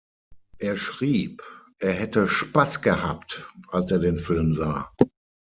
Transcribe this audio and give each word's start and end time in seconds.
Er 0.57 0.77
schrieb, 0.77 1.43
er 1.77 1.93
hätte 1.93 2.25
Spaß 2.27 2.81
gehabt, 2.81 3.47
als 3.67 3.91
er 3.91 3.99
den 3.99 4.17
Film 4.17 4.55
sah. 4.55 4.91